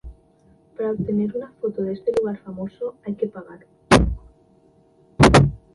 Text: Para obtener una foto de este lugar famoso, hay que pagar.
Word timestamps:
Para 0.75 0.89
obtener 0.93 1.37
una 1.37 1.51
foto 1.61 1.83
de 1.83 1.93
este 1.93 2.11
lugar 2.19 2.35
famoso, 2.39 2.95
hay 3.05 3.13
que 3.13 3.27
pagar. 3.27 3.59